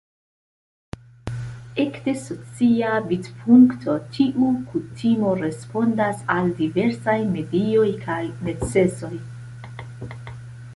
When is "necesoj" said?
8.51-9.15